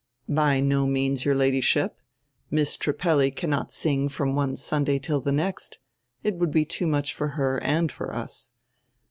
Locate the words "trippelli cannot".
2.75-3.71